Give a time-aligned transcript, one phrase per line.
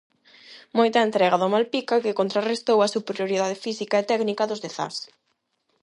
[0.77, 4.95] Moita entrega do Malpica que contrarrestou a superioridade física e técnica dos de Zas.